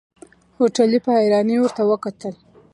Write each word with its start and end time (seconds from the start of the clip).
هوټلي 0.57 0.99
په 1.05 1.09
حيرانۍ 1.17 1.57
ورته 1.59 1.81
وکتل. 1.91 2.33